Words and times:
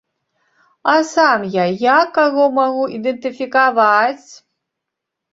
А 0.93 0.93
сам 1.09 1.43
я 1.55 1.65
як 1.81 2.07
каго 2.15 2.45
магу 2.59 2.83
ідэнтыфікаваць? 2.95 4.29